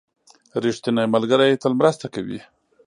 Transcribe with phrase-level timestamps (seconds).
[0.63, 2.39] •ریښتینی ملګری تل مرسته کوي.